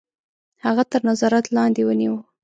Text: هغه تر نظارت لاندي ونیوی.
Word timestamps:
هغه 0.65 0.83
تر 0.91 1.01
نظارت 1.09 1.45
لاندي 1.55 1.83
ونیوی. 1.85 2.21